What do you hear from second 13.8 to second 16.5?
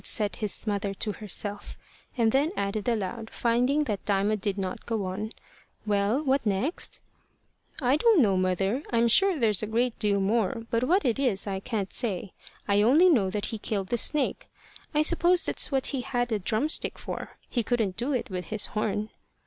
the snake. I suppose that's what he had a